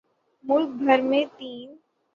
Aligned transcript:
ملک 0.45 0.69
بھر 0.79 1.01
میں 1.01 1.23
تین 1.37 1.67